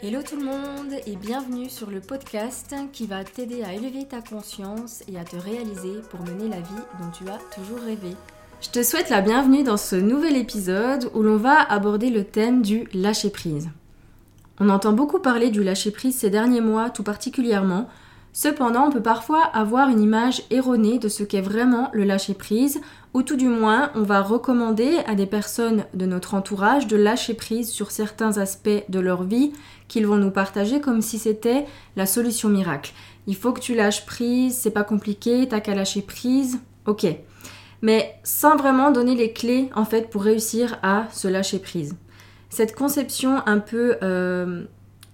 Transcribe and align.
Hello 0.00 0.20
tout 0.22 0.36
le 0.36 0.44
monde 0.44 0.92
et 1.08 1.16
bienvenue 1.16 1.68
sur 1.68 1.90
le 1.90 1.98
podcast 1.98 2.72
qui 2.92 3.08
va 3.08 3.24
t'aider 3.24 3.64
à 3.64 3.72
élever 3.72 4.04
ta 4.04 4.20
conscience 4.22 5.02
et 5.12 5.18
à 5.18 5.24
te 5.24 5.34
réaliser 5.34 6.02
pour 6.08 6.20
mener 6.20 6.48
la 6.48 6.60
vie 6.60 6.84
dont 7.00 7.10
tu 7.10 7.28
as 7.28 7.40
toujours 7.52 7.80
rêvé. 7.80 8.14
Je 8.60 8.68
te 8.68 8.84
souhaite 8.84 9.10
la 9.10 9.22
bienvenue 9.22 9.64
dans 9.64 9.76
ce 9.76 9.96
nouvel 9.96 10.36
épisode 10.36 11.10
où 11.14 11.22
l'on 11.22 11.36
va 11.36 11.60
aborder 11.62 12.10
le 12.10 12.22
thème 12.22 12.62
du 12.62 12.86
lâcher-prise. 12.94 13.70
On 14.60 14.68
entend 14.68 14.92
beaucoup 14.92 15.18
parler 15.18 15.50
du 15.50 15.64
lâcher-prise 15.64 16.16
ces 16.16 16.30
derniers 16.30 16.60
mois 16.60 16.90
tout 16.90 17.02
particulièrement, 17.02 17.88
cependant 18.32 18.86
on 18.86 18.90
peut 18.90 19.02
parfois 19.02 19.42
avoir 19.42 19.88
une 19.88 20.00
image 20.00 20.42
erronée 20.50 20.98
de 20.98 21.08
ce 21.08 21.22
qu'est 21.22 21.40
vraiment 21.40 21.90
le 21.92 22.04
lâcher-prise 22.04 22.80
ou 23.14 23.22
tout 23.22 23.36
du 23.36 23.48
moins 23.48 23.90
on 23.94 24.02
va 24.02 24.22
recommander 24.22 24.98
à 25.06 25.14
des 25.14 25.26
personnes 25.26 25.84
de 25.94 26.06
notre 26.06 26.34
entourage 26.34 26.86
de 26.86 26.96
lâcher 26.96 27.34
prise 27.34 27.70
sur 27.70 27.90
certains 27.90 28.38
aspects 28.38 28.84
de 28.88 29.00
leur 29.00 29.22
vie 29.22 29.52
qu'ils 29.88 30.06
vont 30.06 30.16
nous 30.16 30.30
partager 30.30 30.80
comme 30.80 31.02
si 31.02 31.18
c'était 31.18 31.66
la 31.96 32.06
solution 32.06 32.48
miracle. 32.48 32.92
Il 33.26 33.36
faut 33.36 33.52
que 33.52 33.60
tu 33.60 33.74
lâches 33.74 34.06
prise, 34.06 34.56
c'est 34.56 34.70
pas 34.70 34.84
compliqué, 34.84 35.46
t'as 35.48 35.60
qu'à 35.60 35.74
lâcher 35.74 36.02
prise, 36.02 36.60
ok. 36.86 37.06
Mais 37.82 38.14
sans 38.24 38.56
vraiment 38.56 38.90
donner 38.90 39.14
les 39.14 39.32
clés 39.32 39.70
en 39.74 39.84
fait 39.84 40.10
pour 40.10 40.22
réussir 40.22 40.78
à 40.82 41.06
se 41.12 41.28
lâcher 41.28 41.58
prise. 41.58 41.96
Cette 42.50 42.74
conception 42.74 43.42
un 43.46 43.58
peu 43.58 43.96
euh, 44.02 44.64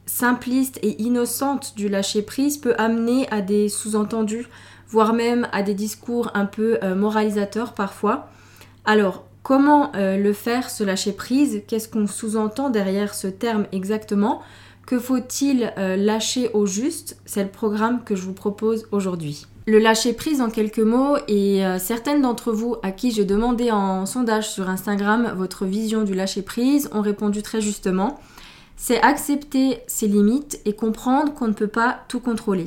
simpliste 0.06 0.78
et 0.82 1.02
innocente 1.02 1.74
du 1.76 1.88
lâcher 1.88 2.22
prise 2.22 2.58
peut 2.58 2.74
amener 2.78 3.28
à 3.30 3.40
des 3.40 3.68
sous-entendus, 3.68 4.48
voire 4.88 5.14
même 5.14 5.48
à 5.52 5.62
des 5.62 5.74
discours 5.74 6.30
un 6.34 6.46
peu 6.46 6.78
euh, 6.82 6.94
moralisateurs 6.94 7.72
parfois. 7.72 8.28
Alors, 8.84 9.24
comment 9.42 9.92
euh, 9.94 10.16
le 10.16 10.32
faire, 10.32 10.70
se 10.70 10.84
lâcher 10.84 11.12
prise 11.12 11.62
Qu'est-ce 11.66 11.88
qu'on 11.88 12.06
sous-entend 12.06 12.70
derrière 12.70 13.14
ce 13.14 13.26
terme 13.26 13.66
exactement? 13.72 14.42
Que 14.86 14.98
faut-il 14.98 15.72
euh, 15.78 15.96
lâcher 15.96 16.50
au 16.52 16.66
juste? 16.66 17.16
C'est 17.24 17.42
le 17.42 17.50
programme 17.50 18.04
que 18.04 18.14
je 18.14 18.22
vous 18.22 18.34
propose 18.34 18.86
aujourd'hui. 18.92 19.46
Le 19.66 19.78
lâcher 19.78 20.12
prise 20.12 20.42
en 20.42 20.50
quelques 20.50 20.78
mots, 20.78 21.16
et 21.26 21.62
certaines 21.78 22.20
d'entre 22.20 22.52
vous 22.52 22.76
à 22.82 22.90
qui 22.90 23.12
j'ai 23.12 23.24
demandé 23.24 23.70
en 23.70 24.04
sondage 24.04 24.50
sur 24.50 24.68
Instagram 24.68 25.32
votre 25.34 25.64
vision 25.64 26.02
du 26.02 26.12
lâcher 26.12 26.42
prise 26.42 26.90
ont 26.92 27.00
répondu 27.00 27.40
très 27.40 27.62
justement 27.62 28.20
c'est 28.76 29.00
accepter 29.00 29.78
ses 29.86 30.08
limites 30.08 30.60
et 30.64 30.74
comprendre 30.74 31.32
qu'on 31.34 31.48
ne 31.48 31.52
peut 31.52 31.68
pas 31.68 32.00
tout 32.08 32.20
contrôler. 32.20 32.66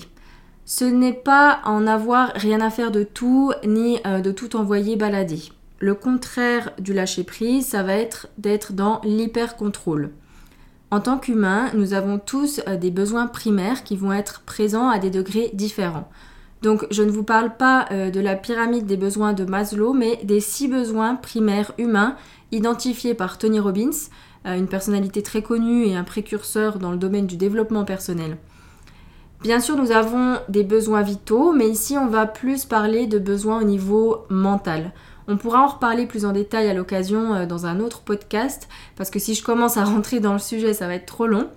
Ce 0.66 0.86
n'est 0.86 1.13
pas 1.13 1.59
en 1.63 1.88
avoir 1.88 2.31
rien 2.36 2.59
à 2.59 2.69
faire 2.69 2.91
de 2.91 3.03
tout, 3.03 3.53
ni 3.66 4.00
euh, 4.05 4.19
de 4.19 4.31
tout 4.31 4.55
envoyer 4.55 4.95
balader. 4.95 5.41
Le 5.80 5.94
contraire 5.94 6.72
du 6.80 6.94
lâcher 6.94 7.23
prise, 7.23 7.67
ça 7.67 7.83
va 7.83 7.94
être 7.94 8.28
d'être 8.38 8.73
dans 8.73 9.00
l'hyper-contrôle. 9.03 10.11
En 10.89 11.00
tant 11.00 11.17
qu'humains, 11.17 11.69
nous 11.73 11.94
avons 11.94 12.17
tous 12.17 12.61
euh, 12.67 12.78
des 12.78 12.91
besoins 12.91 13.28
primaires 13.28 13.83
qui 13.83 13.95
vont 13.95 14.11
être 14.11 14.41
présents 14.41 14.89
à 14.89 15.00
des 15.00 15.09
degrés 15.09 15.52
différents. 15.53 16.09
Donc 16.61 16.88
je 16.89 17.03
ne 17.03 17.11
vous 17.11 17.23
parle 17.23 17.55
pas 17.55 17.85
euh, 17.91 18.09
de 18.09 18.19
la 18.19 18.35
pyramide 18.35 18.85
des 18.85 18.97
besoins 18.97 19.33
de 19.33 19.45
Maslow, 19.45 19.94
mais 19.94 20.19
des 20.23 20.39
six 20.39 20.67
besoins 20.67 21.16
primaires 21.16 21.73
humains 21.78 22.16
identifiés 22.52 23.13
par 23.13 23.38
Tony 23.38 23.59
Robbins, 23.59 24.09
une 24.46 24.68
personnalité 24.68 25.22
très 25.24 25.42
connue 25.42 25.86
et 25.86 25.96
un 25.96 26.04
précurseur 26.04 26.80
dans 26.80 26.92
le 26.92 26.98
domaine 26.98 27.28
du 27.28 27.38
développement 27.38 27.84
personnel. 27.84 28.38
Bien 29.42 29.60
sûr, 29.60 29.78
nous 29.78 29.92
avons 29.92 30.40
des 30.50 30.64
besoins 30.64 31.04
vitaux, 31.04 31.54
mais 31.54 31.70
ici 31.70 31.96
on 31.98 32.08
va 32.08 32.26
plus 32.26 32.66
parler 32.66 33.06
de 33.06 33.20
besoins 33.20 33.62
au 33.62 33.66
niveau 33.66 34.26
mental. 34.30 34.94
On 35.28 35.38
pourra 35.38 35.62
en 35.62 35.68
reparler 35.68 36.08
plus 36.08 36.26
en 36.26 36.32
détail 36.32 36.70
à 36.70 36.74
l'occasion 36.74 37.36
euh, 37.36 37.46
dans 37.46 37.66
un 37.66 37.80
autre 37.80 38.02
podcast, 38.02 38.70
parce 38.96 39.10
que 39.10 39.20
si 39.20 39.36
je 39.36 39.44
commence 39.44 39.78
à 39.78 39.84
rentrer 39.84 40.20
dans 40.20 40.34
le 40.34 40.40
sujet, 40.40 40.74
ça 40.74 40.88
va 40.88 40.96
être 40.96 41.06
trop 41.06 41.28
long. 41.28 41.50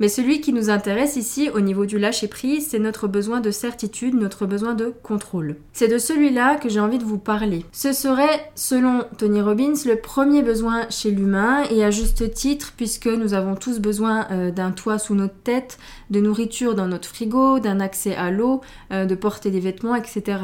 Mais 0.00 0.08
celui 0.08 0.40
qui 0.40 0.52
nous 0.52 0.70
intéresse 0.70 1.16
ici 1.16 1.48
au 1.50 1.60
niveau 1.60 1.86
du 1.86 1.98
lâcher-prise, 1.98 2.68
c'est 2.68 2.78
notre 2.78 3.08
besoin 3.08 3.40
de 3.40 3.50
certitude, 3.50 4.14
notre 4.14 4.46
besoin 4.46 4.74
de 4.74 4.92
contrôle. 5.02 5.56
C'est 5.72 5.88
de 5.88 5.98
celui-là 5.98 6.56
que 6.56 6.68
j'ai 6.68 6.80
envie 6.80 6.98
de 6.98 7.04
vous 7.04 7.18
parler. 7.18 7.64
Ce 7.72 7.92
serait, 7.92 8.50
selon 8.54 9.04
Tony 9.18 9.40
Robbins, 9.40 9.74
le 9.86 9.96
premier 9.96 10.42
besoin 10.42 10.88
chez 10.90 11.10
l'humain 11.10 11.64
et 11.70 11.84
à 11.84 11.90
juste 11.90 12.34
titre 12.34 12.74
puisque 12.76 13.06
nous 13.06 13.34
avons 13.34 13.54
tous 13.54 13.78
besoin 13.80 14.26
euh, 14.30 14.50
d'un 14.50 14.70
toit 14.70 14.98
sous 14.98 15.14
notre 15.14 15.36
tête, 15.42 15.78
de 16.10 16.20
nourriture 16.20 16.74
dans 16.74 16.86
notre 16.86 17.08
frigo, 17.08 17.58
d'un 17.58 17.80
accès 17.80 18.14
à 18.14 18.30
l'eau, 18.30 18.60
euh, 18.92 19.06
de 19.06 19.14
porter 19.14 19.50
des 19.50 19.60
vêtements, 19.60 19.94
etc. 19.94 20.38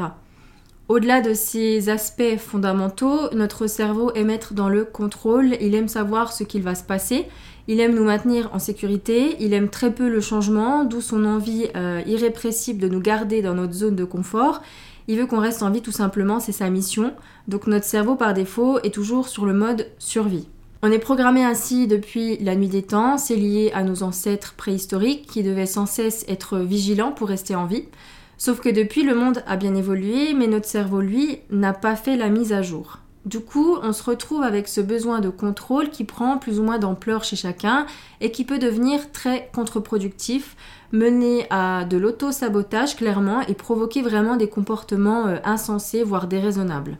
Au-delà 0.93 1.21
de 1.21 1.33
ces 1.33 1.89
aspects 1.89 2.37
fondamentaux, 2.37 3.33
notre 3.33 3.65
cerveau 3.65 4.11
aime 4.13 4.29
être 4.29 4.53
dans 4.53 4.69
le 4.69 4.85
contrôle, 4.85 5.57
il 5.59 5.73
aime 5.73 5.87
savoir 5.87 6.31
ce 6.31 6.43
qu'il 6.43 6.61
va 6.61 6.75
se 6.75 6.83
passer, 6.83 7.25
il 7.67 7.79
aime 7.79 7.95
nous 7.95 8.03
maintenir 8.03 8.51
en 8.53 8.59
sécurité, 8.59 9.35
il 9.39 9.55
aime 9.55 9.69
très 9.69 9.91
peu 9.91 10.07
le 10.07 10.21
changement, 10.21 10.83
d'où 10.83 11.01
son 11.01 11.25
envie 11.25 11.65
euh, 11.75 12.03
irrépressible 12.05 12.79
de 12.79 12.87
nous 12.87 12.99
garder 12.99 13.41
dans 13.41 13.55
notre 13.55 13.73
zone 13.73 13.95
de 13.95 14.03
confort. 14.03 14.61
Il 15.07 15.17
veut 15.17 15.25
qu'on 15.25 15.39
reste 15.39 15.63
en 15.63 15.71
vie 15.71 15.81
tout 15.81 15.91
simplement, 15.91 16.39
c'est 16.39 16.51
sa 16.51 16.69
mission. 16.69 17.11
Donc 17.47 17.65
notre 17.65 17.85
cerveau 17.85 18.13
par 18.13 18.35
défaut 18.35 18.77
est 18.83 18.93
toujours 18.93 19.27
sur 19.27 19.47
le 19.47 19.53
mode 19.53 19.87
survie. 19.97 20.47
On 20.83 20.91
est 20.91 20.99
programmé 20.99 21.43
ainsi 21.43 21.87
depuis 21.87 22.37
la 22.37 22.55
nuit 22.55 22.67
des 22.67 22.83
temps, 22.83 23.17
c'est 23.17 23.35
lié 23.35 23.71
à 23.73 23.81
nos 23.81 24.03
ancêtres 24.03 24.53
préhistoriques 24.53 25.25
qui 25.25 25.41
devaient 25.41 25.65
sans 25.65 25.87
cesse 25.87 26.23
être 26.27 26.59
vigilants 26.59 27.13
pour 27.13 27.29
rester 27.29 27.55
en 27.55 27.65
vie. 27.65 27.85
Sauf 28.37 28.59
que 28.59 28.69
depuis, 28.69 29.03
le 29.03 29.15
monde 29.15 29.43
a 29.47 29.55
bien 29.57 29.75
évolué, 29.75 30.33
mais 30.33 30.47
notre 30.47 30.67
cerveau, 30.67 31.01
lui, 31.01 31.39
n'a 31.49 31.73
pas 31.73 31.95
fait 31.95 32.17
la 32.17 32.29
mise 32.29 32.53
à 32.53 32.61
jour. 32.61 32.99
Du 33.25 33.39
coup, 33.39 33.77
on 33.81 33.93
se 33.93 34.03
retrouve 34.03 34.43
avec 34.43 34.67
ce 34.67 34.81
besoin 34.81 35.21
de 35.21 35.29
contrôle 35.29 35.89
qui 35.89 36.03
prend 36.03 36.37
plus 36.37 36.59
ou 36.59 36.63
moins 36.63 36.77
d'ampleur 36.77 37.23
chez 37.23 37.37
chacun 37.37 37.85
et 38.19 38.31
qui 38.31 38.43
peut 38.43 38.59
devenir 38.59 39.13
très 39.13 39.49
contre-productif, 39.55 40.57
mener 40.91 41.47
à 41.49 41.85
de 41.85 41.95
l'auto-sabotage 41.95 42.97
clairement 42.97 43.39
et 43.41 43.53
provoquer 43.53 44.01
vraiment 44.01 44.35
des 44.35 44.49
comportements 44.49 45.27
euh, 45.27 45.37
insensés, 45.45 46.03
voire 46.03 46.27
déraisonnables. 46.27 46.97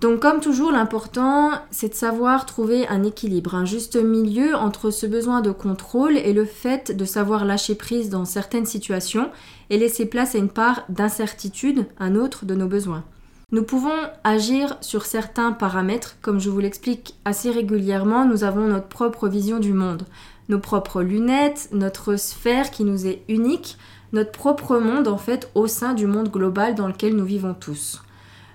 Donc 0.00 0.20
comme 0.20 0.40
toujours, 0.40 0.72
l'important, 0.72 1.50
c'est 1.70 1.90
de 1.90 1.94
savoir 1.94 2.46
trouver 2.46 2.88
un 2.88 3.02
équilibre, 3.02 3.54
un 3.54 3.66
juste 3.66 3.96
milieu 3.96 4.54
entre 4.54 4.90
ce 4.90 5.04
besoin 5.04 5.42
de 5.42 5.50
contrôle 5.50 6.16
et 6.16 6.32
le 6.32 6.46
fait 6.46 6.96
de 6.96 7.04
savoir 7.04 7.44
lâcher 7.44 7.74
prise 7.74 8.08
dans 8.08 8.24
certaines 8.24 8.64
situations 8.64 9.30
et 9.68 9.76
laisser 9.76 10.06
place 10.06 10.34
à 10.34 10.38
une 10.38 10.48
part 10.48 10.84
d'incertitude, 10.88 11.84
un 11.98 12.16
autre 12.16 12.46
de 12.46 12.54
nos 12.54 12.66
besoins. 12.66 13.04
Nous 13.52 13.62
pouvons 13.62 13.90
agir 14.24 14.78
sur 14.80 15.04
certains 15.04 15.52
paramètres, 15.52 16.16
comme 16.22 16.38
je 16.38 16.48
vous 16.48 16.60
l'explique 16.60 17.16
assez 17.26 17.50
régulièrement, 17.50 18.24
nous 18.24 18.44
avons 18.44 18.68
notre 18.68 18.88
propre 18.88 19.28
vision 19.28 19.58
du 19.58 19.74
monde, 19.74 20.04
nos 20.48 20.60
propres 20.60 21.02
lunettes, 21.02 21.68
notre 21.72 22.16
sphère 22.16 22.70
qui 22.70 22.84
nous 22.84 23.06
est 23.06 23.22
unique, 23.28 23.76
notre 24.12 24.32
propre 24.32 24.78
monde 24.78 25.08
en 25.08 25.18
fait 25.18 25.50
au 25.54 25.66
sein 25.66 25.92
du 25.92 26.06
monde 26.06 26.30
global 26.30 26.74
dans 26.74 26.88
lequel 26.88 27.16
nous 27.16 27.24
vivons 27.24 27.54
tous. 27.54 28.02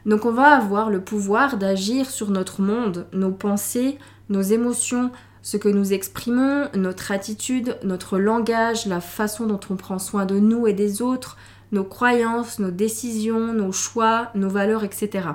Donc 0.06 0.26
on 0.26 0.32
va 0.32 0.56
avoir 0.56 0.90
le 0.90 1.02
pouvoir 1.02 1.58
d'agir 1.58 2.10
sur 2.10 2.30
notre 2.30 2.62
monde, 2.62 3.08
nos 3.12 3.32
pensées, 3.32 3.98
nos 4.30 4.42
émotions, 4.42 5.12
ce 5.42 5.58
que 5.58 5.70
nous 5.70 5.94
exprimons, 5.94 6.70
notre 6.76 7.12
attitude, 7.12 7.78
notre 7.84 8.18
langage, 8.18 8.86
la 8.86 9.02
façon 9.02 9.46
dont 9.46 9.60
on 9.70 9.76
prend 9.76 10.00
soin 10.00 10.26
de 10.26 10.40
nous 10.40 10.68
et 10.68 10.74
des 10.74 11.02
autres, 11.02 11.38
nos 11.72 11.84
croyances, 11.84 12.60
nos 12.60 12.72
décisions, 12.72 13.54
nos 13.54 13.72
choix, 13.72 14.30
nos 14.36 14.50
valeurs, 14.50 14.84
etc. 14.84 15.30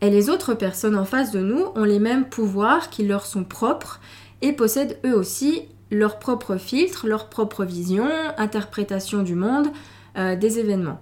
Et 0.00 0.10
les 0.10 0.30
autres 0.30 0.54
personnes 0.54 0.96
en 0.96 1.04
face 1.04 1.32
de 1.32 1.40
nous 1.40 1.64
ont 1.74 1.84
les 1.84 1.98
mêmes 1.98 2.28
pouvoirs 2.28 2.90
qui 2.90 3.06
leur 3.06 3.26
sont 3.26 3.44
propres 3.44 4.00
et 4.42 4.52
possèdent 4.52 4.98
eux 5.04 5.16
aussi 5.16 5.62
leur 5.90 6.18
propre 6.18 6.56
filtre, 6.56 7.06
leur 7.06 7.28
propre 7.28 7.64
vision, 7.64 8.08
interprétation 8.36 9.22
du 9.22 9.34
monde, 9.34 9.68
euh, 10.16 10.36
des 10.36 10.58
événements. 10.58 11.00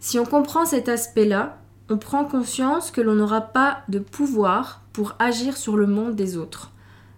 Si 0.00 0.18
on 0.18 0.24
comprend 0.24 0.66
cet 0.66 0.88
aspect-là, 0.88 1.58
on 1.88 1.98
prend 1.98 2.24
conscience 2.24 2.90
que 2.90 3.00
l'on 3.00 3.14
n'aura 3.14 3.40
pas 3.40 3.78
de 3.88 3.98
pouvoir 3.98 4.82
pour 4.92 5.14
agir 5.18 5.56
sur 5.56 5.76
le 5.76 5.86
monde 5.86 6.16
des 6.16 6.36
autres. 6.36 6.72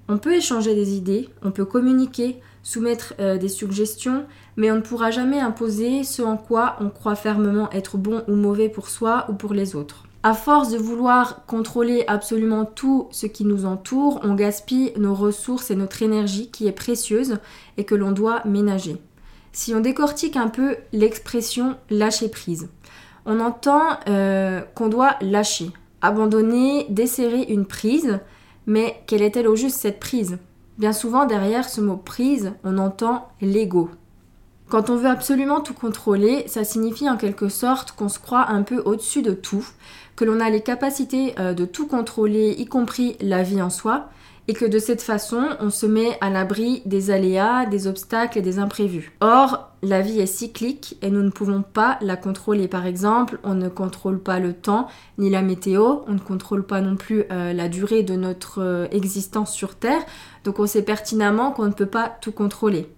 On 0.08 0.18
peut 0.18 0.34
échanger 0.34 0.74
des 0.74 0.94
idées, 0.94 1.28
on 1.42 1.50
peut 1.50 1.64
communiquer, 1.64 2.40
soumettre 2.62 3.14
euh, 3.20 3.38
des 3.38 3.48
suggestions, 3.48 4.26
mais 4.56 4.70
on 4.70 4.76
ne 4.76 4.80
pourra 4.80 5.10
jamais 5.10 5.40
imposer 5.40 6.02
ce 6.02 6.22
en 6.22 6.36
quoi 6.36 6.76
on 6.80 6.90
croit 6.90 7.14
fermement 7.14 7.70
être 7.70 7.96
bon 7.96 8.22
ou 8.28 8.34
mauvais 8.34 8.68
pour 8.68 8.88
soi 8.88 9.26
ou 9.28 9.34
pour 9.34 9.54
les 9.54 9.76
autres. 9.76 10.04
À 10.22 10.34
force 10.34 10.70
de 10.70 10.78
vouloir 10.78 11.46
contrôler 11.46 12.04
absolument 12.08 12.64
tout 12.64 13.08
ce 13.10 13.26
qui 13.26 13.44
nous 13.44 13.64
entoure, 13.64 14.20
on 14.24 14.34
gaspille 14.34 14.92
nos 14.96 15.14
ressources 15.14 15.70
et 15.70 15.76
notre 15.76 16.02
énergie 16.02 16.50
qui 16.50 16.66
est 16.66 16.72
précieuse 16.72 17.38
et 17.76 17.84
que 17.84 17.94
l'on 17.94 18.12
doit 18.12 18.42
ménager. 18.44 18.96
Si 19.52 19.74
on 19.74 19.80
décortique 19.80 20.36
un 20.36 20.48
peu 20.48 20.76
l'expression 20.92 21.76
lâcher 21.88 22.28
prise, 22.28 22.68
on 23.28 23.40
entend 23.40 23.82
euh, 24.08 24.62
qu'on 24.74 24.88
doit 24.88 25.16
lâcher, 25.20 25.70
abandonner, 26.00 26.86
desserrer 26.88 27.42
une 27.42 27.66
prise, 27.66 28.18
mais 28.66 29.00
quelle 29.06 29.22
est-elle 29.22 29.46
au 29.46 29.54
juste 29.54 29.76
cette 29.76 30.00
prise? 30.00 30.38
Bien 30.78 30.92
souvent, 30.92 31.26
derrière 31.26 31.68
ce 31.68 31.82
mot 31.82 31.96
prise, 31.96 32.54
on 32.64 32.78
entend 32.78 33.28
l'ego. 33.42 33.90
Quand 34.70 34.88
on 34.88 34.96
veut 34.96 35.10
absolument 35.10 35.60
tout 35.60 35.74
contrôler, 35.74 36.44
ça 36.46 36.64
signifie 36.64 37.08
en 37.08 37.18
quelque 37.18 37.50
sorte 37.50 37.92
qu'on 37.92 38.08
se 38.08 38.18
croit 38.18 38.48
un 38.48 38.62
peu 38.62 38.78
au-dessus 38.78 39.22
de 39.22 39.32
tout, 39.32 39.66
que 40.16 40.24
l'on 40.24 40.40
a 40.40 40.48
les 40.48 40.62
capacités 40.62 41.34
euh, 41.38 41.52
de 41.52 41.66
tout 41.66 41.86
contrôler, 41.86 42.54
y 42.58 42.64
compris 42.64 43.16
la 43.20 43.42
vie 43.42 43.60
en 43.60 43.70
soi, 43.70 44.08
et 44.48 44.54
que 44.54 44.64
de 44.64 44.78
cette 44.78 45.02
façon, 45.02 45.46
on 45.60 45.68
se 45.68 45.84
met 45.84 46.16
à 46.22 46.30
l'abri 46.30 46.82
des 46.86 47.10
aléas, 47.10 47.66
des 47.66 47.86
obstacles 47.86 48.38
et 48.38 48.42
des 48.42 48.58
imprévus. 48.58 49.12
Or, 49.20 49.68
la 49.82 50.00
vie 50.00 50.20
est 50.20 50.26
cyclique 50.26 50.96
et 51.02 51.10
nous 51.10 51.22
ne 51.22 51.30
pouvons 51.30 51.62
pas 51.62 51.98
la 52.00 52.16
contrôler. 52.16 52.66
Par 52.66 52.86
exemple, 52.86 53.38
on 53.44 53.54
ne 53.54 53.68
contrôle 53.68 54.18
pas 54.18 54.40
le 54.40 54.54
temps 54.54 54.88
ni 55.18 55.28
la 55.28 55.42
météo, 55.42 55.98
on 56.06 56.14
ne 56.14 56.18
contrôle 56.18 56.64
pas 56.64 56.80
non 56.80 56.96
plus 56.96 57.24
euh, 57.30 57.52
la 57.52 57.68
durée 57.68 58.02
de 58.02 58.16
notre 58.16 58.62
euh, 58.62 58.86
existence 58.90 59.52
sur 59.52 59.74
Terre, 59.74 60.02
donc 60.44 60.58
on 60.58 60.66
sait 60.66 60.82
pertinemment 60.82 61.52
qu'on 61.52 61.66
ne 61.66 61.72
peut 61.72 61.86
pas 61.86 62.08
tout 62.08 62.32
contrôler. 62.32 62.88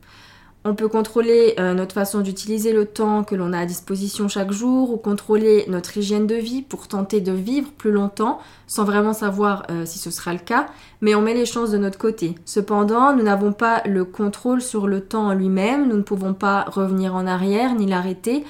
On 0.62 0.74
peut 0.74 0.88
contrôler 0.88 1.54
euh, 1.58 1.72
notre 1.72 1.94
façon 1.94 2.20
d'utiliser 2.20 2.74
le 2.74 2.84
temps 2.84 3.24
que 3.24 3.34
l'on 3.34 3.54
a 3.54 3.60
à 3.60 3.66
disposition 3.66 4.28
chaque 4.28 4.52
jour 4.52 4.92
ou 4.92 4.98
contrôler 4.98 5.64
notre 5.68 5.96
hygiène 5.96 6.26
de 6.26 6.34
vie 6.34 6.60
pour 6.60 6.86
tenter 6.86 7.22
de 7.22 7.32
vivre 7.32 7.70
plus 7.70 7.92
longtemps 7.92 8.40
sans 8.66 8.84
vraiment 8.84 9.14
savoir 9.14 9.62
euh, 9.70 9.86
si 9.86 9.98
ce 9.98 10.10
sera 10.10 10.34
le 10.34 10.38
cas, 10.38 10.66
mais 11.00 11.14
on 11.14 11.22
met 11.22 11.32
les 11.32 11.46
chances 11.46 11.70
de 11.70 11.78
notre 11.78 11.96
côté. 11.96 12.34
Cependant, 12.44 13.16
nous 13.16 13.22
n'avons 13.22 13.54
pas 13.54 13.82
le 13.86 14.04
contrôle 14.04 14.60
sur 14.60 14.86
le 14.86 15.00
temps 15.00 15.28
en 15.28 15.32
lui-même, 15.32 15.88
nous 15.88 15.96
ne 15.96 16.02
pouvons 16.02 16.34
pas 16.34 16.64
revenir 16.64 17.14
en 17.14 17.26
arrière 17.26 17.74
ni 17.74 17.86
l'arrêter 17.86 18.44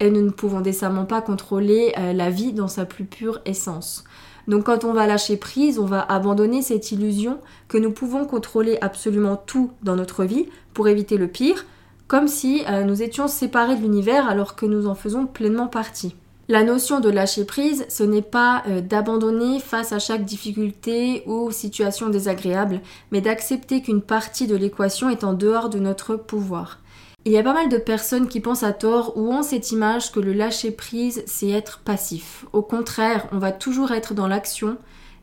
et 0.00 0.10
nous 0.10 0.22
ne 0.22 0.30
pouvons 0.30 0.62
décemment 0.62 1.04
pas 1.04 1.20
contrôler 1.20 1.92
euh, 1.98 2.14
la 2.14 2.30
vie 2.30 2.54
dans 2.54 2.68
sa 2.68 2.86
plus 2.86 3.04
pure 3.04 3.42
essence. 3.44 4.04
Donc 4.48 4.64
quand 4.64 4.84
on 4.84 4.92
va 4.92 5.06
lâcher 5.06 5.36
prise, 5.36 5.78
on 5.78 5.84
va 5.84 6.00
abandonner 6.00 6.62
cette 6.62 6.90
illusion 6.90 7.38
que 7.68 7.78
nous 7.78 7.92
pouvons 7.92 8.24
contrôler 8.24 8.78
absolument 8.80 9.36
tout 9.36 9.70
dans 9.82 9.94
notre 9.94 10.24
vie 10.24 10.48
pour 10.74 10.88
éviter 10.88 11.16
le 11.16 11.28
pire, 11.28 11.66
comme 12.08 12.28
si 12.28 12.64
euh, 12.68 12.82
nous 12.82 13.02
étions 13.02 13.28
séparés 13.28 13.76
de 13.76 13.82
l'univers 13.82 14.28
alors 14.28 14.56
que 14.56 14.66
nous 14.66 14.86
en 14.86 14.94
faisons 14.94 15.26
pleinement 15.26 15.68
partie. 15.68 16.16
La 16.48 16.64
notion 16.64 16.98
de 16.98 17.08
lâcher 17.08 17.44
prise, 17.44 17.86
ce 17.88 18.02
n'est 18.02 18.22
pas 18.22 18.64
euh, 18.66 18.80
d'abandonner 18.80 19.60
face 19.60 19.92
à 19.92 20.00
chaque 20.00 20.24
difficulté 20.24 21.22
ou 21.26 21.52
situation 21.52 22.08
désagréable, 22.08 22.80
mais 23.12 23.20
d'accepter 23.20 23.82
qu'une 23.82 24.02
partie 24.02 24.48
de 24.48 24.56
l'équation 24.56 25.08
est 25.08 25.22
en 25.22 25.32
dehors 25.32 25.68
de 25.68 25.78
notre 25.78 26.16
pouvoir. 26.16 26.80
Il 27.24 27.30
y 27.30 27.38
a 27.38 27.44
pas 27.44 27.52
mal 27.52 27.68
de 27.68 27.76
personnes 27.76 28.26
qui 28.26 28.40
pensent 28.40 28.64
à 28.64 28.72
tort 28.72 29.16
ou 29.16 29.30
ont 29.30 29.44
cette 29.44 29.70
image 29.70 30.10
que 30.10 30.18
le 30.18 30.32
lâcher 30.32 30.72
prise, 30.72 31.22
c'est 31.26 31.50
être 31.50 31.78
passif. 31.84 32.46
Au 32.52 32.62
contraire, 32.62 33.28
on 33.30 33.38
va 33.38 33.52
toujours 33.52 33.92
être 33.92 34.14
dans 34.14 34.26
l'action, 34.26 34.76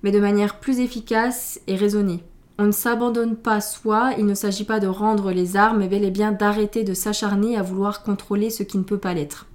mais 0.03 0.11
de 0.11 0.21
manière 0.21 0.61
plus 0.61 0.79
efficace 0.79 1.59
et 1.67 1.75
raisonnée. 1.75 2.23
On 2.59 2.65
ne 2.65 2.71
s'abandonne 2.71 3.35
pas 3.35 3.61
soi, 3.61 4.13
il 4.17 4.25
ne 4.25 4.33
s'agit 4.33 4.63
pas 4.63 4.79
de 4.79 4.87
rendre 4.87 5.31
les 5.31 5.55
armes, 5.57 5.77
mais 5.79 5.87
bel 5.87 6.03
et 6.03 6.11
bien 6.11 6.31
d'arrêter 6.31 6.83
de 6.83 6.95
s'acharner 6.95 7.55
à 7.55 7.61
vouloir 7.61 8.01
contrôler 8.01 8.49
ce 8.49 8.63
qui 8.63 8.79
ne 8.79 8.83
peut 8.83 8.97
pas 8.97 9.13
l'être. 9.13 9.45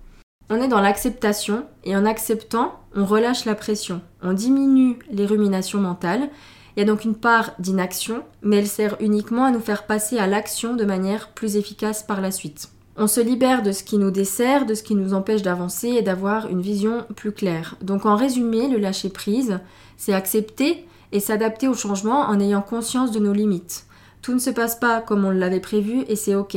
On 0.51 0.63
est 0.63 0.69
dans 0.69 0.81
l'acceptation, 0.81 1.65
et 1.83 1.97
en 1.97 2.05
acceptant, 2.05 2.79
on 2.95 3.05
relâche 3.05 3.45
la 3.45 3.57
pression, 3.57 4.03
on 4.23 4.33
diminue 4.33 4.99
les 5.11 5.27
ruminations 5.27 5.81
mentales, 5.81 6.29
il 6.77 6.81
y 6.81 6.83
a 6.83 6.87
donc 6.87 7.05
une 7.05 7.17
part 7.17 7.53
d'inaction, 7.59 8.23
mais 8.43 8.57
elle 8.57 8.69
sert 8.69 8.97
uniquement 9.01 9.45
à 9.45 9.51
nous 9.51 9.61
faire 9.61 9.85
passer 9.87 10.19
à 10.19 10.29
l'action 10.29 10.75
de 10.75 10.85
manière 10.85 11.31
plus 11.31 11.57
efficace 11.57 12.03
par 12.03 12.21
la 12.21 12.31
suite. 12.31 12.69
On 12.97 13.07
se 13.07 13.21
libère 13.21 13.63
de 13.63 13.73
ce 13.73 13.83
qui 13.83 13.99
nous 13.99 14.11
dessert, 14.11 14.65
de 14.65 14.75
ce 14.75 14.83
qui 14.83 14.95
nous 14.95 15.13
empêche 15.13 15.43
d'avancer 15.43 15.89
et 15.89 16.03
d'avoir 16.03 16.49
une 16.49 16.61
vision 16.61 17.05
plus 17.17 17.33
claire. 17.33 17.77
Donc 17.83 18.07
en 18.07 18.17
résumé, 18.17 18.69
le 18.69 18.79
lâcher 18.79 19.09
prise, 19.09 19.59
c'est 19.97 20.13
accepter 20.13 20.87
et 21.12 21.20
s'adapter 21.20 21.69
au 21.69 21.75
changement 21.75 22.23
en 22.23 22.41
ayant 22.41 22.62
conscience 22.62 23.12
de 23.12 23.20
nos 23.20 23.32
limites. 23.32 23.87
Tout 24.23 24.35
ne 24.35 24.38
se 24.38 24.50
passe 24.50 24.76
pas 24.76 25.00
comme 25.00 25.25
on 25.25 25.31
l'avait 25.31 25.61
prévu 25.61 26.05
et 26.09 26.17
c'est 26.17 26.35
ok. 26.35 26.56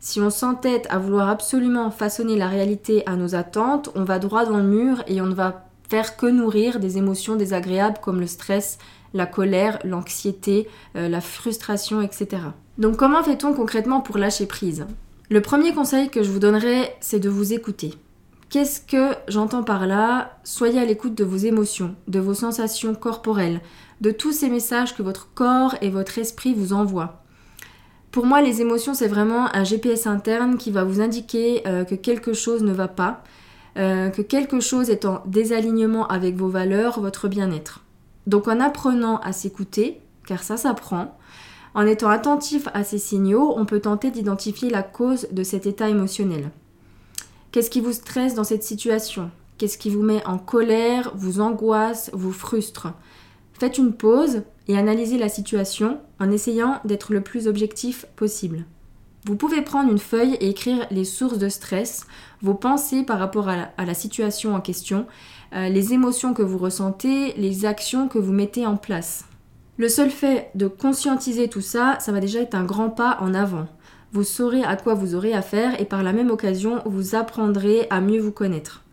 Si 0.00 0.20
on 0.20 0.30
s'entête 0.30 0.86
à 0.90 0.98
vouloir 0.98 1.28
absolument 1.30 1.90
façonner 1.90 2.36
la 2.36 2.48
réalité 2.48 3.06
à 3.06 3.16
nos 3.16 3.34
attentes, 3.34 3.90
on 3.94 4.04
va 4.04 4.18
droit 4.18 4.44
dans 4.44 4.58
le 4.58 4.62
mur 4.62 5.02
et 5.06 5.20
on 5.20 5.26
ne 5.26 5.34
va 5.34 5.66
faire 5.88 6.16
que 6.16 6.26
nourrir 6.26 6.80
des 6.80 6.98
émotions 6.98 7.36
désagréables 7.36 7.98
comme 8.02 8.20
le 8.20 8.26
stress, 8.26 8.78
la 9.14 9.26
colère, 9.26 9.78
l'anxiété, 9.84 10.68
euh, 10.96 11.08
la 11.08 11.20
frustration, 11.20 12.02
etc. 12.02 12.42
Donc 12.78 12.96
comment 12.96 13.22
fait-on 13.22 13.54
concrètement 13.54 14.00
pour 14.00 14.18
lâcher 14.18 14.46
prise? 14.46 14.86
Le 15.30 15.40
premier 15.40 15.72
conseil 15.72 16.10
que 16.10 16.22
je 16.22 16.30
vous 16.30 16.38
donnerais, 16.38 16.94
c'est 17.00 17.20
de 17.20 17.30
vous 17.30 17.52
écouter. 17.52 17.94
Qu'est-ce 18.54 18.80
que 18.80 19.16
j'entends 19.26 19.64
par 19.64 19.84
là? 19.84 20.38
Soyez 20.44 20.78
à 20.78 20.84
l'écoute 20.84 21.16
de 21.16 21.24
vos 21.24 21.38
émotions, 21.38 21.96
de 22.06 22.20
vos 22.20 22.34
sensations 22.34 22.94
corporelles, 22.94 23.60
de 24.00 24.12
tous 24.12 24.30
ces 24.30 24.48
messages 24.48 24.94
que 24.94 25.02
votre 25.02 25.34
corps 25.34 25.74
et 25.80 25.90
votre 25.90 26.18
esprit 26.18 26.54
vous 26.54 26.72
envoient. 26.72 27.24
Pour 28.12 28.26
moi, 28.26 28.42
les 28.42 28.60
émotions, 28.60 28.94
c'est 28.94 29.08
vraiment 29.08 29.52
un 29.56 29.64
GPS 29.64 30.06
interne 30.06 30.56
qui 30.56 30.70
va 30.70 30.84
vous 30.84 31.00
indiquer 31.00 31.66
euh, 31.66 31.82
que 31.82 31.96
quelque 31.96 32.32
chose 32.32 32.62
ne 32.62 32.72
va 32.72 32.86
pas, 32.86 33.24
euh, 33.76 34.10
que 34.10 34.22
quelque 34.22 34.60
chose 34.60 34.88
est 34.88 35.04
en 35.04 35.24
désalignement 35.26 36.06
avec 36.06 36.36
vos 36.36 36.46
valeurs, 36.48 37.00
votre 37.00 37.26
bien-être. 37.26 37.82
Donc 38.28 38.46
en 38.46 38.60
apprenant 38.60 39.18
à 39.18 39.32
s'écouter, 39.32 40.00
car 40.28 40.44
ça 40.44 40.56
s'apprend, 40.56 41.18
en 41.74 41.84
étant 41.88 42.08
attentif 42.08 42.68
à 42.72 42.84
ces 42.84 42.98
signaux, 42.98 43.52
on 43.56 43.64
peut 43.64 43.80
tenter 43.80 44.12
d'identifier 44.12 44.70
la 44.70 44.84
cause 44.84 45.26
de 45.32 45.42
cet 45.42 45.66
état 45.66 45.88
émotionnel. 45.88 46.52
Qu'est-ce 47.54 47.70
qui 47.70 47.80
vous 47.80 47.92
stresse 47.92 48.34
dans 48.34 48.42
cette 48.42 48.64
situation? 48.64 49.30
Qu'est-ce 49.58 49.78
qui 49.78 49.88
vous 49.88 50.02
met 50.02 50.26
en 50.26 50.38
colère, 50.38 51.12
vous 51.14 51.38
angoisse, 51.38 52.10
vous 52.12 52.32
frustre? 52.32 52.88
Faites 53.52 53.78
une 53.78 53.92
pause 53.92 54.42
et 54.66 54.76
analysez 54.76 55.18
la 55.18 55.28
situation 55.28 56.00
en 56.18 56.32
essayant 56.32 56.80
d'être 56.84 57.12
le 57.12 57.20
plus 57.20 57.46
objectif 57.46 58.06
possible. 58.16 58.64
Vous 59.24 59.36
pouvez 59.36 59.62
prendre 59.62 59.88
une 59.88 60.00
feuille 60.00 60.34
et 60.40 60.48
écrire 60.48 60.84
les 60.90 61.04
sources 61.04 61.38
de 61.38 61.48
stress, 61.48 62.08
vos 62.42 62.54
pensées 62.54 63.04
par 63.04 63.20
rapport 63.20 63.48
à 63.48 63.68
la, 63.78 63.94
situation 63.94 64.56
en 64.56 64.60
question, 64.60 65.06
euh, 65.54 65.68
les 65.68 65.92
émotions 65.92 66.34
que 66.34 66.42
vous 66.42 66.58
ressentez, 66.58 67.34
les 67.34 67.66
actions 67.66 68.08
que 68.08 68.18
vous 68.18 68.32
mettez 68.32 68.66
en 68.66 68.76
place. 68.76 69.26
Le 69.76 69.88
seul 69.88 70.10
fait 70.10 70.50
de 70.56 70.66
conscientiser 70.66 71.46
tout 71.46 71.60
ça, 71.60 71.98
ça 72.00 72.10
va 72.10 72.18
déjà 72.18 72.40
être 72.40 72.56
un 72.56 72.64
grand 72.64 72.90
pas 72.90 73.16
en 73.20 73.32
avant. 73.32 73.68
Vous 74.14 74.22
saurez 74.22 74.62
à 74.62 74.76
quoi 74.76 74.94
vous 74.94 75.16
aurez 75.16 75.32
affaire 75.32 75.80
et 75.80 75.84
par 75.84 76.04
la 76.04 76.12
même 76.12 76.30
occasion, 76.30 76.80
vous 76.86 77.16
apprendrez 77.16 77.88
à 77.90 78.00
mieux 78.00 78.20
vous 78.20 78.30
connaître. 78.30 78.84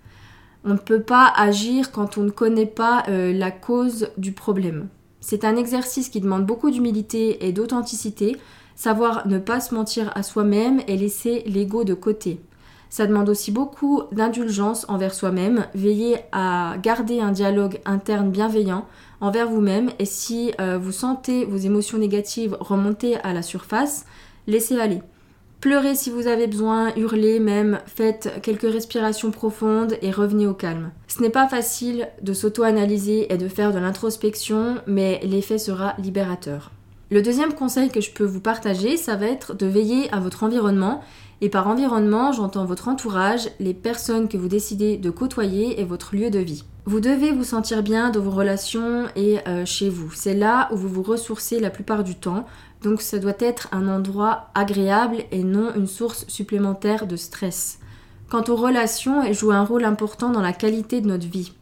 On 0.66 0.74
ne 0.74 0.80
peut 0.80 1.04
pas 1.04 1.32
agir 1.38 1.92
quand 1.92 2.18
on 2.18 2.24
ne 2.24 2.32
connaît 2.32 2.66
pas 2.66 3.04
euh, 3.08 3.32
la 3.32 3.52
cause 3.52 4.10
du 4.18 4.32
problème. 4.32 4.88
C'est 5.20 5.46
un 5.46 5.58
exercice 5.58 6.10
qui 6.10 6.22
demande 6.22 6.48
beaucoup 6.48 6.72
d'humilité 6.72 7.46
et 7.46 7.52
d'authenticité 7.52 8.36
savoir 8.74 9.28
ne 9.28 9.38
pas 9.38 9.60
se 9.60 9.76
mentir 9.76 10.12
à 10.16 10.24
soi-même 10.24 10.82
et 10.88 10.98
laisser 10.98 11.44
l'ego 11.46 11.84
de 11.84 11.94
côté. 11.94 12.40
Ça 12.90 13.06
demande 13.06 13.30
aussi 13.30 13.52
beaucoup 13.52 14.02
d'indulgence 14.12 14.88
envers 14.90 15.14
soi-même, 15.14 15.68
veiller 15.76 16.18
à 16.32 16.78
garder 16.82 17.20
un 17.20 17.32
dialogue 17.32 17.80
interne 17.86 18.32
bienveillant 18.32 18.88
envers 19.20 19.48
vous-même 19.48 19.92
et 20.00 20.06
si 20.06 20.52
euh, 20.60 20.80
vous 20.80 20.92
sentez 20.92 21.46
vos 21.46 21.58
émotions 21.58 22.00
négatives 22.00 22.58
remonter 22.60 23.18
à 23.18 23.34
la 23.34 23.44
surface, 23.44 24.08
laissez 24.48 24.80
aller. 24.80 25.02
Pleurez 25.62 25.94
si 25.94 26.10
vous 26.10 26.26
avez 26.26 26.48
besoin, 26.48 26.92
hurlez 26.96 27.40
même, 27.40 27.80
faites 27.86 28.40
quelques 28.42 28.72
respirations 28.72 29.30
profondes 29.30 29.96
et 30.02 30.10
revenez 30.10 30.48
au 30.48 30.56
calme. 30.56 30.92
Ce 31.08 31.22
n'est 31.22 31.30
pas 31.30 31.48
facile 31.48 32.08
de 32.24 32.34
s'auto-analyser 32.34 33.32
et 33.32 33.38
de 33.38 33.48
faire 33.48 33.72
de 33.72 33.78
l'introspection, 33.78 34.78
mais 34.88 35.20
l'effet 35.24 35.60
sera 35.60 35.94
libérateur. 36.00 36.72
Le 37.12 37.22
deuxième 37.22 37.54
conseil 37.54 37.90
que 37.90 38.02
je 38.02 38.10
peux 38.10 38.24
vous 38.24 38.40
partager, 38.40 38.98
ça 38.98 39.18
va 39.18 39.28
être 39.28 39.54
de 39.54 39.68
veiller 39.68 40.12
à 40.12 40.20
votre 40.20 40.44
environnement. 40.44 41.02
Et 41.42 41.50
par 41.50 41.68
environnement, 41.68 42.32
j'entends 42.32 42.66
votre 42.66 42.88
entourage, 42.88 43.50
les 43.60 43.74
personnes 43.74 44.30
que 44.30 44.38
vous 44.38 44.48
décidez 44.48 44.98
de 44.98 45.10
côtoyer 45.10 45.82
et 45.82 45.84
votre 45.84 46.16
lieu 46.16 46.30
de 46.30 46.40
vie. 46.40 46.64
Vous 46.86 47.02
devez 47.02 47.32
vous 47.32 47.44
sentir 47.44 47.84
bien 47.84 48.10
dans 48.12 48.22
vos 48.22 48.32
relations 48.32 49.08
et 49.16 49.40
euh, 49.48 49.66
chez 49.66 49.90
vous. 49.90 50.12
C'est 50.14 50.34
là 50.34 50.70
où 50.72 50.78
vous 50.78 50.88
vous 50.88 51.04
ressourcez 51.04 51.60
la 51.60 51.70
plupart 51.70 52.04
du 52.04 52.16
temps. 52.16 52.46
Donc 52.82 53.02
ça 53.02 53.20
doit 53.20 53.34
être 53.40 53.68
un 53.72 53.88
endroit 53.88 54.50
agréable 54.56 55.18
et 55.32 55.44
non 55.44 55.74
une 55.76 55.88
source 55.88 56.26
supplémentaire 56.28 57.06
de 57.08 57.16
stress. 57.16 57.80
Quant 58.30 58.44
aux 58.48 58.56
relations, 58.56 59.22
elles 59.22 59.34
jouent 59.34 59.52
un 59.52 59.66
rôle 59.66 59.84
important 59.86 60.30
dans 60.30 60.42
la 60.42 60.54
qualité 60.54 61.02
de 61.02 61.08
notre 61.08 61.28
vie. 61.28 61.54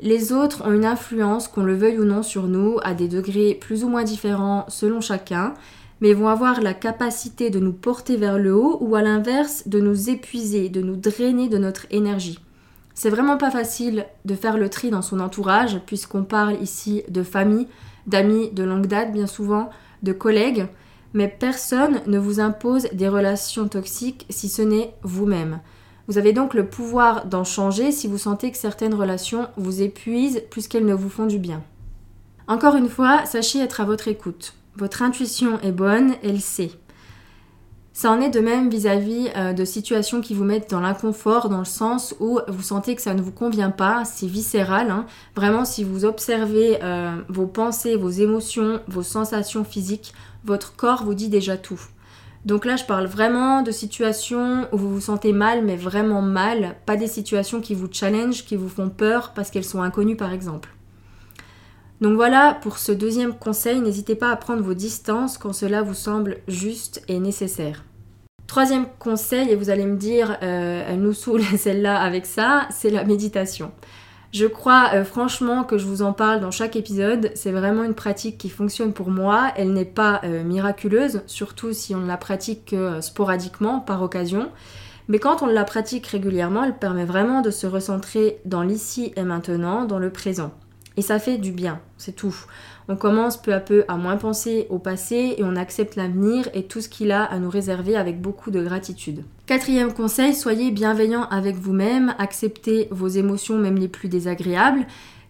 Les 0.00 0.32
autres 0.32 0.66
ont 0.66 0.72
une 0.72 0.86
influence, 0.86 1.46
qu'on 1.46 1.62
le 1.62 1.74
veuille 1.74 1.98
ou 1.98 2.04
non, 2.04 2.22
sur 2.22 2.44
nous, 2.44 2.78
à 2.84 2.94
des 2.94 3.08
degrés 3.08 3.54
plus 3.60 3.84
ou 3.84 3.88
moins 3.88 4.04
différents 4.04 4.64
selon 4.68 5.02
chacun, 5.02 5.52
mais 6.00 6.14
vont 6.14 6.28
avoir 6.28 6.62
la 6.62 6.72
capacité 6.72 7.50
de 7.50 7.58
nous 7.58 7.74
porter 7.74 8.16
vers 8.16 8.38
le 8.38 8.54
haut 8.54 8.78
ou 8.80 8.94
à 8.94 9.02
l'inverse 9.02 9.68
de 9.68 9.78
nous 9.80 10.08
épuiser, 10.08 10.70
de 10.70 10.80
nous 10.80 10.96
drainer 10.96 11.48
de 11.48 11.58
notre 11.58 11.86
énergie. 11.90 12.38
C'est 12.94 13.10
vraiment 13.10 13.36
pas 13.36 13.50
facile 13.50 14.06
de 14.24 14.34
faire 14.34 14.56
le 14.56 14.70
tri 14.70 14.90
dans 14.90 15.02
son 15.02 15.20
entourage, 15.20 15.80
puisqu'on 15.86 16.24
parle 16.24 16.60
ici 16.62 17.02
de 17.08 17.22
famille, 17.22 17.68
d'amis 18.06 18.50
de 18.52 18.62
longue 18.62 18.86
date 18.86 19.12
bien 19.12 19.26
souvent, 19.26 19.70
de 20.02 20.12
collègues, 20.12 20.66
mais 21.12 21.28
personne 21.28 22.00
ne 22.06 22.18
vous 22.18 22.40
impose 22.40 22.88
des 22.92 23.08
relations 23.08 23.68
toxiques 23.68 24.26
si 24.30 24.48
ce 24.48 24.62
n'est 24.62 24.94
vous-même. 25.02 25.60
Vous 26.08 26.18
avez 26.18 26.32
donc 26.32 26.54
le 26.54 26.66
pouvoir 26.66 27.26
d'en 27.26 27.44
changer 27.44 27.92
si 27.92 28.08
vous 28.08 28.18
sentez 28.18 28.50
que 28.50 28.58
certaines 28.58 28.94
relations 28.94 29.48
vous 29.56 29.82
épuisent 29.82 30.42
plus 30.50 30.66
qu'elles 30.66 30.86
ne 30.86 30.94
vous 30.94 31.08
font 31.08 31.26
du 31.26 31.38
bien. 31.38 31.62
Encore 32.48 32.74
une 32.74 32.88
fois, 32.88 33.26
sachez 33.26 33.60
être 33.60 33.80
à 33.80 33.84
votre 33.84 34.08
écoute. 34.08 34.54
Votre 34.76 35.02
intuition 35.02 35.60
est 35.60 35.72
bonne, 35.72 36.14
elle 36.24 36.40
sait. 36.40 36.72
Ça 38.00 38.10
en 38.10 38.22
est 38.22 38.30
de 38.30 38.40
même 38.40 38.70
vis-à-vis 38.70 39.28
euh, 39.36 39.52
de 39.52 39.62
situations 39.66 40.22
qui 40.22 40.32
vous 40.32 40.44
mettent 40.44 40.70
dans 40.70 40.80
l'inconfort, 40.80 41.50
dans 41.50 41.58
le 41.58 41.66
sens 41.66 42.14
où 42.18 42.40
vous 42.48 42.62
sentez 42.62 42.96
que 42.96 43.02
ça 43.02 43.12
ne 43.12 43.20
vous 43.20 43.30
convient 43.30 43.68
pas, 43.70 44.06
c'est 44.06 44.26
viscéral. 44.26 44.90
Hein. 44.90 45.04
Vraiment, 45.36 45.66
si 45.66 45.84
vous 45.84 46.06
observez 46.06 46.78
euh, 46.82 47.14
vos 47.28 47.46
pensées, 47.46 47.96
vos 47.96 48.08
émotions, 48.08 48.80
vos 48.88 49.02
sensations 49.02 49.64
physiques, 49.64 50.14
votre 50.46 50.74
corps 50.76 51.04
vous 51.04 51.12
dit 51.12 51.28
déjà 51.28 51.58
tout. 51.58 51.78
Donc 52.46 52.64
là, 52.64 52.76
je 52.76 52.86
parle 52.86 53.04
vraiment 53.04 53.60
de 53.60 53.70
situations 53.70 54.66
où 54.72 54.78
vous 54.78 54.94
vous 54.94 55.02
sentez 55.02 55.34
mal, 55.34 55.62
mais 55.62 55.76
vraiment 55.76 56.22
mal, 56.22 56.76
pas 56.86 56.96
des 56.96 57.06
situations 57.06 57.60
qui 57.60 57.74
vous 57.74 57.88
challenge, 57.92 58.46
qui 58.46 58.56
vous 58.56 58.70
font 58.70 58.88
peur 58.88 59.32
parce 59.34 59.50
qu'elles 59.50 59.62
sont 59.62 59.82
inconnues 59.82 60.16
par 60.16 60.32
exemple. 60.32 60.70
Donc 62.00 62.14
voilà 62.14 62.58
pour 62.62 62.78
ce 62.78 62.92
deuxième 62.92 63.34
conseil, 63.34 63.78
n'hésitez 63.82 64.14
pas 64.14 64.30
à 64.30 64.36
prendre 64.36 64.62
vos 64.62 64.72
distances 64.72 65.36
quand 65.36 65.52
cela 65.52 65.82
vous 65.82 65.92
semble 65.92 66.38
juste 66.48 67.02
et 67.06 67.18
nécessaire. 67.18 67.84
Troisième 68.50 68.86
conseil, 68.98 69.48
et 69.50 69.54
vous 69.54 69.70
allez 69.70 69.86
me 69.86 69.96
dire, 69.96 70.36
euh, 70.42 70.84
elle 70.88 71.00
nous 71.00 71.12
saoule 71.12 71.40
celle-là 71.56 72.00
avec 72.00 72.26
ça, 72.26 72.66
c'est 72.72 72.90
la 72.90 73.04
méditation. 73.04 73.70
Je 74.32 74.44
crois 74.46 74.90
euh, 74.92 75.04
franchement 75.04 75.62
que 75.62 75.78
je 75.78 75.86
vous 75.86 76.02
en 76.02 76.12
parle 76.12 76.40
dans 76.40 76.50
chaque 76.50 76.74
épisode. 76.74 77.30
C'est 77.36 77.52
vraiment 77.52 77.84
une 77.84 77.94
pratique 77.94 78.38
qui 78.38 78.48
fonctionne 78.48 78.92
pour 78.92 79.10
moi. 79.10 79.52
Elle 79.54 79.72
n'est 79.72 79.84
pas 79.84 80.20
euh, 80.24 80.42
miraculeuse, 80.42 81.22
surtout 81.28 81.72
si 81.72 81.94
on 81.94 82.00
ne 82.00 82.08
la 82.08 82.16
pratique 82.16 82.70
que 82.72 83.00
sporadiquement, 83.00 83.78
par 83.78 84.02
occasion. 84.02 84.50
Mais 85.06 85.20
quand 85.20 85.42
on 85.42 85.46
la 85.46 85.62
pratique 85.62 86.08
régulièrement, 86.08 86.64
elle 86.64 86.76
permet 86.76 87.04
vraiment 87.04 87.42
de 87.42 87.52
se 87.52 87.68
recentrer 87.68 88.40
dans 88.46 88.62
l'ici 88.62 89.12
et 89.14 89.22
maintenant, 89.22 89.84
dans 89.84 90.00
le 90.00 90.10
présent. 90.10 90.50
Et 90.96 91.02
ça 91.02 91.20
fait 91.20 91.38
du 91.38 91.52
bien, 91.52 91.78
c'est 91.98 92.16
tout. 92.16 92.34
On 92.92 92.96
commence 92.96 93.40
peu 93.40 93.54
à 93.54 93.60
peu 93.60 93.84
à 93.86 93.96
moins 93.96 94.16
penser 94.16 94.66
au 94.68 94.80
passé 94.80 95.36
et 95.38 95.44
on 95.44 95.54
accepte 95.54 95.94
l'avenir 95.94 96.48
et 96.54 96.64
tout 96.64 96.80
ce 96.80 96.88
qu'il 96.88 97.12
a 97.12 97.22
à 97.22 97.38
nous 97.38 97.48
réserver 97.48 97.94
avec 97.94 98.20
beaucoup 98.20 98.50
de 98.50 98.60
gratitude. 98.60 99.22
Quatrième 99.46 99.92
conseil, 99.92 100.34
soyez 100.34 100.72
bienveillant 100.72 101.22
avec 101.30 101.54
vous-même, 101.54 102.16
acceptez 102.18 102.88
vos 102.90 103.06
émotions 103.06 103.58
même 103.58 103.76
les 103.76 103.86
plus 103.86 104.08
désagréables 104.08 104.88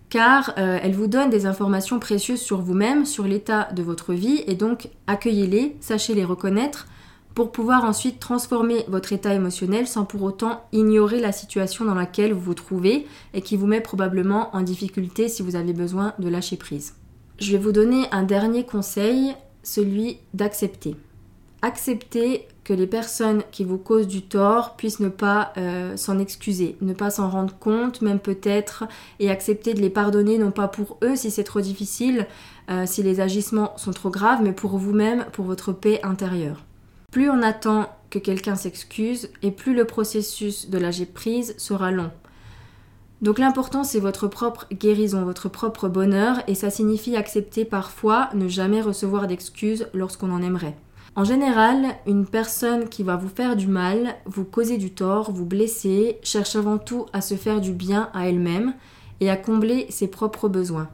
car 0.08 0.54
euh, 0.56 0.78
elles 0.82 0.94
vous 0.94 1.06
donnent 1.06 1.28
des 1.28 1.44
informations 1.44 1.98
précieuses 1.98 2.40
sur 2.40 2.62
vous-même, 2.62 3.04
sur 3.04 3.24
l'état 3.24 3.68
de 3.76 3.82
votre 3.82 4.14
vie 4.14 4.42
et 4.46 4.54
donc 4.54 4.88
accueillez-les, 5.06 5.76
sachez 5.80 6.14
les 6.14 6.24
reconnaître, 6.24 6.86
pour 7.34 7.52
pouvoir 7.52 7.84
ensuite 7.84 8.20
transformer 8.20 8.86
votre 8.88 9.12
état 9.12 9.34
émotionnel 9.34 9.86
sans 9.86 10.06
pour 10.06 10.22
autant 10.22 10.64
ignorer 10.72 11.20
la 11.20 11.30
situation 11.30 11.84
dans 11.84 11.94
laquelle 11.94 12.32
vous 12.32 12.40
vous 12.40 12.54
trouvez 12.54 13.06
et 13.34 13.42
qui 13.42 13.58
vous 13.58 13.66
met 13.66 13.82
probablement 13.82 14.48
en 14.56 14.62
difficulté 14.62 15.28
si 15.28 15.42
vous 15.42 15.56
avez 15.56 15.74
besoin 15.74 16.14
de 16.18 16.30
lâcher 16.30 16.56
prise. 16.56 16.94
Je 17.40 17.52
vais 17.52 17.58
vous 17.58 17.72
donner 17.72 18.04
un 18.12 18.22
dernier 18.22 18.66
conseil, 18.66 19.34
celui 19.62 20.18
d'accepter. 20.34 20.94
Accepter 21.62 22.46
que 22.64 22.74
les 22.74 22.86
personnes 22.86 23.42
qui 23.50 23.64
vous 23.64 23.78
causent 23.78 24.06
du 24.06 24.20
tort 24.20 24.76
puissent 24.76 25.00
ne 25.00 25.08
pas 25.08 25.54
euh, 25.56 25.96
s'en 25.96 26.18
excuser, 26.18 26.76
ne 26.82 26.92
pas 26.92 27.08
s'en 27.08 27.30
rendre 27.30 27.54
compte, 27.58 28.02
même 28.02 28.18
peut-être, 28.18 28.84
et 29.20 29.30
accepter 29.30 29.72
de 29.72 29.80
les 29.80 29.88
pardonner, 29.88 30.36
non 30.36 30.50
pas 30.50 30.68
pour 30.68 30.98
eux 31.02 31.16
si 31.16 31.30
c'est 31.30 31.44
trop 31.44 31.62
difficile, 31.62 32.26
euh, 32.70 32.84
si 32.84 33.02
les 33.02 33.20
agissements 33.20 33.72
sont 33.78 33.92
trop 33.92 34.10
graves, 34.10 34.42
mais 34.42 34.52
pour 34.52 34.76
vous-même, 34.76 35.24
pour 35.32 35.46
votre 35.46 35.72
paix 35.72 35.98
intérieure. 36.02 36.62
Plus 37.10 37.30
on 37.30 37.42
attend 37.42 37.88
que 38.10 38.18
quelqu'un 38.18 38.54
s'excuse 38.54 39.30
et 39.42 39.50
plus 39.50 39.74
le 39.74 39.86
processus 39.86 40.68
de 40.68 40.76
lâcher 40.76 41.06
prise 41.06 41.54
sera 41.56 41.90
long. 41.90 42.10
Donc 43.22 43.38
l'important 43.38 43.84
c'est 43.84 44.00
votre 44.00 44.28
propre 44.28 44.66
guérison, 44.72 45.24
votre 45.24 45.48
propre 45.48 45.88
bonheur 45.88 46.42
et 46.46 46.54
ça 46.54 46.70
signifie 46.70 47.16
accepter 47.16 47.64
parfois 47.64 48.30
ne 48.34 48.48
jamais 48.48 48.80
recevoir 48.80 49.26
d'excuses 49.26 49.88
lorsqu'on 49.92 50.32
en 50.32 50.42
aimerait. 50.42 50.76
En 51.16 51.24
général, 51.24 51.86
une 52.06 52.24
personne 52.24 52.88
qui 52.88 53.02
va 53.02 53.16
vous 53.16 53.28
faire 53.28 53.56
du 53.56 53.66
mal, 53.66 54.14
vous 54.26 54.44
causer 54.44 54.78
du 54.78 54.92
tort, 54.92 55.32
vous 55.32 55.44
blesser, 55.44 56.18
cherche 56.22 56.54
avant 56.54 56.78
tout 56.78 57.06
à 57.12 57.20
se 57.20 57.34
faire 57.34 57.60
du 57.60 57.72
bien 57.72 58.08
à 58.14 58.28
elle-même 58.28 58.74
et 59.20 59.28
à 59.28 59.36
combler 59.36 59.86
ses 59.90 60.06
propres 60.06 60.48
besoins. 60.48 60.88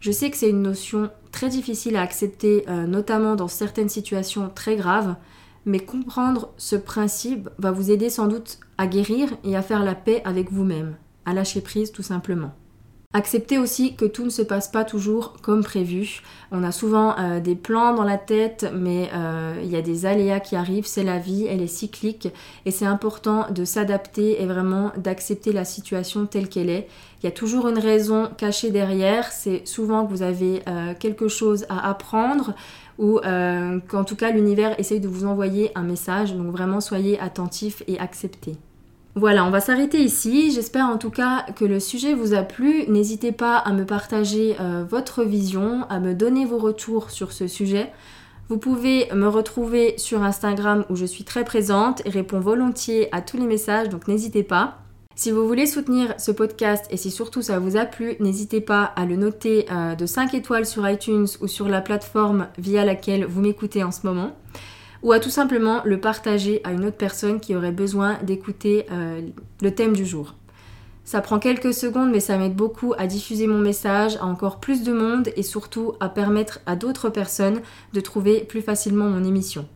Je 0.00 0.10
sais 0.10 0.30
que 0.30 0.36
c'est 0.36 0.50
une 0.50 0.62
notion 0.62 1.10
très 1.30 1.48
difficile 1.48 1.96
à 1.96 2.02
accepter, 2.02 2.64
euh, 2.68 2.86
notamment 2.88 3.36
dans 3.36 3.48
certaines 3.48 3.88
situations 3.88 4.50
très 4.52 4.74
graves, 4.74 5.14
mais 5.64 5.78
comprendre 5.78 6.50
ce 6.56 6.74
principe 6.74 7.48
va 7.58 7.70
vous 7.70 7.92
aider 7.92 8.10
sans 8.10 8.26
doute 8.26 8.58
à 8.78 8.88
guérir 8.88 9.30
et 9.44 9.54
à 9.56 9.62
faire 9.62 9.84
la 9.84 9.94
paix 9.94 10.20
avec 10.24 10.50
vous-même, 10.50 10.96
à 11.26 11.34
lâcher 11.34 11.60
prise 11.60 11.92
tout 11.92 12.02
simplement. 12.02 12.52
Acceptez 13.14 13.58
aussi 13.58 13.94
que 13.94 14.06
tout 14.06 14.24
ne 14.24 14.30
se 14.30 14.40
passe 14.40 14.68
pas 14.68 14.84
toujours 14.84 15.34
comme 15.42 15.62
prévu. 15.62 16.22
On 16.50 16.64
a 16.64 16.72
souvent 16.72 17.14
euh, 17.18 17.40
des 17.40 17.54
plans 17.54 17.92
dans 17.92 18.04
la 18.04 18.16
tête, 18.16 18.72
mais 18.74 19.10
euh, 19.12 19.60
il 19.62 19.70
y 19.70 19.76
a 19.76 19.82
des 19.82 20.06
aléas 20.06 20.40
qui 20.40 20.56
arrivent, 20.56 20.86
c'est 20.86 21.04
la 21.04 21.18
vie, 21.18 21.46
elle 21.46 21.60
est 21.60 21.66
cyclique, 21.66 22.28
et 22.64 22.70
c'est 22.70 22.86
important 22.86 23.50
de 23.50 23.66
s'adapter 23.66 24.40
et 24.40 24.46
vraiment 24.46 24.92
d'accepter 24.96 25.52
la 25.52 25.66
situation 25.66 26.24
telle 26.24 26.48
qu'elle 26.48 26.70
est. 26.70 26.88
Il 27.22 27.26
y 27.26 27.28
a 27.28 27.32
toujours 27.32 27.68
une 27.68 27.78
raison 27.78 28.30
cachée 28.38 28.70
derrière, 28.70 29.30
c'est 29.30 29.66
souvent 29.68 30.06
que 30.06 30.10
vous 30.10 30.22
avez 30.22 30.62
euh, 30.66 30.94
quelque 30.98 31.28
chose 31.28 31.66
à 31.68 31.86
apprendre, 31.90 32.54
ou 32.98 33.18
qu'en 33.88 34.04
tout 34.04 34.16
cas 34.16 34.30
l'univers 34.30 34.78
essaye 34.78 35.00
de 35.00 35.08
vous 35.08 35.24
envoyer 35.24 35.72
un 35.74 35.82
message, 35.82 36.34
donc 36.34 36.52
vraiment 36.52 36.80
soyez 36.80 37.18
attentifs 37.18 37.82
et 37.88 37.98
acceptez. 37.98 38.56
Voilà, 39.14 39.44
on 39.44 39.50
va 39.50 39.60
s'arrêter 39.60 40.02
ici. 40.02 40.52
J'espère 40.52 40.86
en 40.86 40.96
tout 40.96 41.10
cas 41.10 41.44
que 41.54 41.66
le 41.66 41.80
sujet 41.80 42.14
vous 42.14 42.32
a 42.32 42.42
plu. 42.42 42.86
N'hésitez 42.88 43.30
pas 43.30 43.58
à 43.58 43.72
me 43.72 43.84
partager 43.84 44.56
euh, 44.58 44.84
votre 44.88 45.22
vision, 45.22 45.84
à 45.90 46.00
me 46.00 46.14
donner 46.14 46.46
vos 46.46 46.56
retours 46.56 47.10
sur 47.10 47.32
ce 47.32 47.46
sujet. 47.46 47.92
Vous 48.48 48.56
pouvez 48.56 49.08
me 49.14 49.28
retrouver 49.28 49.94
sur 49.98 50.22
Instagram 50.22 50.86
où 50.88 50.96
je 50.96 51.04
suis 51.04 51.24
très 51.24 51.44
présente 51.44 52.00
et 52.06 52.10
réponds 52.10 52.40
volontiers 52.40 53.14
à 53.14 53.20
tous 53.20 53.36
les 53.36 53.46
messages, 53.46 53.90
donc 53.90 54.08
n'hésitez 54.08 54.42
pas. 54.42 54.78
Si 55.14 55.30
vous 55.30 55.46
voulez 55.46 55.66
soutenir 55.66 56.14
ce 56.18 56.32
podcast 56.32 56.86
et 56.90 56.96
si 56.96 57.10
surtout 57.10 57.42
ça 57.42 57.58
vous 57.58 57.76
a 57.76 57.84
plu, 57.84 58.16
n'hésitez 58.18 58.62
pas 58.62 58.84
à 58.96 59.04
le 59.04 59.16
noter 59.16 59.66
euh, 59.70 59.94
de 59.94 60.06
5 60.06 60.32
étoiles 60.32 60.64
sur 60.64 60.88
iTunes 60.88 61.28
ou 61.42 61.48
sur 61.48 61.68
la 61.68 61.82
plateforme 61.82 62.48
via 62.56 62.84
laquelle 62.84 63.26
vous 63.26 63.42
m'écoutez 63.42 63.84
en 63.84 63.90
ce 63.92 64.06
moment 64.06 64.32
ou 65.02 65.12
à 65.12 65.20
tout 65.20 65.30
simplement 65.30 65.82
le 65.84 65.98
partager 65.98 66.60
à 66.64 66.72
une 66.72 66.84
autre 66.84 66.96
personne 66.96 67.40
qui 67.40 67.54
aurait 67.56 67.72
besoin 67.72 68.18
d'écouter 68.22 68.86
euh, 68.90 69.20
le 69.60 69.74
thème 69.74 69.94
du 69.94 70.06
jour. 70.06 70.34
Ça 71.04 71.20
prend 71.20 71.38
quelques 71.38 71.74
secondes 71.74 72.10
mais 72.12 72.20
ça 72.20 72.38
m'aide 72.38 72.54
beaucoup 72.54 72.94
à 72.96 73.06
diffuser 73.06 73.46
mon 73.46 73.58
message 73.58 74.16
à 74.16 74.24
encore 74.24 74.60
plus 74.60 74.82
de 74.84 74.92
monde 74.92 75.30
et 75.36 75.42
surtout 75.42 75.94
à 76.00 76.08
permettre 76.08 76.60
à 76.66 76.76
d'autres 76.76 77.10
personnes 77.10 77.60
de 77.92 78.00
trouver 78.00 78.44
plus 78.44 78.62
facilement 78.62 79.08
mon 79.08 79.24
émission. 79.24 79.68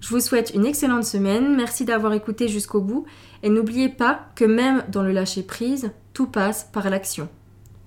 Je 0.00 0.10
vous 0.10 0.20
souhaite 0.20 0.52
une 0.54 0.66
excellente 0.66 1.04
semaine, 1.04 1.56
merci 1.56 1.84
d'avoir 1.84 2.12
écouté 2.12 2.48
jusqu'au 2.48 2.80
bout 2.80 3.04
et 3.42 3.50
n'oubliez 3.50 3.88
pas 3.88 4.26
que 4.34 4.44
même 4.44 4.84
dans 4.88 5.02
le 5.02 5.12
lâcher 5.12 5.42
prise, 5.42 5.90
tout 6.12 6.26
passe 6.26 6.68
par 6.72 6.88
l'action. 6.90 7.28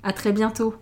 À 0.03 0.13
très 0.13 0.31
bientôt 0.31 0.75